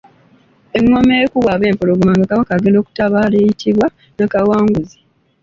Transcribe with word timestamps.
Engoma 0.77 1.13
ekubwa 1.23 1.51
Abempologoma 1.55 2.13
nga 2.15 2.25
Kabaka 2.29 2.51
agenda 2.55 2.77
okutabaala 2.79 3.35
eyitibwa 3.39 3.87
Nnakawanguzi. 4.11 4.97